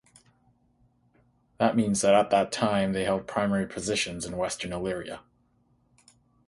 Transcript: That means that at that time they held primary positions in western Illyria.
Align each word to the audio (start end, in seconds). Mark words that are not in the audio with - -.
That 1.59 1.75
means 1.75 2.01
that 2.01 2.15
at 2.15 2.31
that 2.31 2.51
time 2.51 2.93
they 2.93 3.03
held 3.03 3.27
primary 3.27 3.67
positions 3.67 4.25
in 4.25 4.35
western 4.35 4.73
Illyria. 4.73 5.19